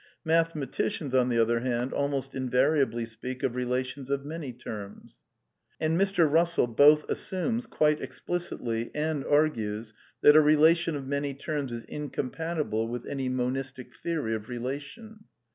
[0.25, 5.17] Mathematicians, on the other hand, almost invariably speak of relations of many terms"
[5.77, 6.15] (Principia Mathematica, p.
[6.15, 6.41] 212); and Mr.
[6.41, 12.87] Eussell both assumes, quite explicitly, and argues that a relation of many tenns is incompatibl
[12.89, 15.25] with any monistic theory of relation.